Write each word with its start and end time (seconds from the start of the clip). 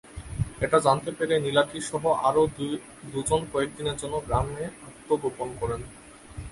এটা 0.65 0.77
জানতে 0.85 1.09
পেরে 1.17 1.35
নীলাদ্রিসহ 1.45 2.03
আরও 2.27 2.43
দুজন 3.11 3.41
কয়েক 3.51 3.69
দিনের 3.77 3.97
জন্য 4.01 4.15
গ্রামে 4.27 4.63
আত্মগোপন 4.87 5.49
করেন। 5.61 5.81